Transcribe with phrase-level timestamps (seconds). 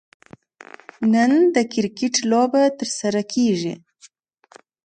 [1.13, 3.73] نن د کرکټ لوبه ترسره کیږي